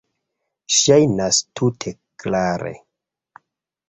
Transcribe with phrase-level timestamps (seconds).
[0.77, 1.93] Ŝajnas tute
[2.23, 2.73] klare.